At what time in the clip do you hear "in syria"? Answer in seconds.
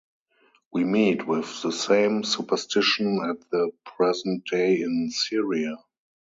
4.81-5.77